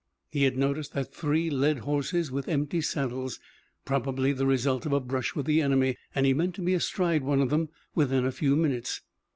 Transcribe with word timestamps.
He 0.31 0.45
had 0.45 0.57
noticed 0.57 0.93
that 0.93 1.13
three 1.13 1.51
led 1.51 1.77
horses 1.81 2.31
with 2.31 2.47
empty 2.47 2.81
saddles, 2.81 3.39
probably 3.85 4.33
the 4.33 4.47
result 4.47 4.87
of 4.87 4.93
a 4.93 4.99
brush 4.99 5.35
with 5.35 5.45
the 5.45 5.61
enemy, 5.61 5.95
and 6.15 6.25
he 6.25 6.33
meant 6.33 6.55
to 6.55 6.63
be 6.63 6.73
astride 6.73 7.21
one 7.23 7.39
of 7.39 7.51
them 7.51 7.69
within 7.93 8.25
a 8.25 8.31
few 8.31 8.55
minutes. 8.55 9.01